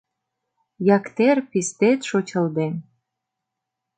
Яктер 0.95 1.37
пистет 1.51 1.99
шочылден. 2.09 2.73